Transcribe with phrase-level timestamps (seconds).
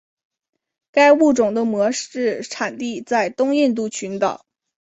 [0.91, 4.47] 该物种的模式产地在东印度群岛。